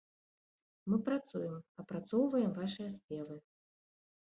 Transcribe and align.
Мы 0.93 0.99
працуем, 1.11 1.55
апрацоўваем 1.85 2.51
вашыя 2.59 2.89
спевы. 2.99 3.35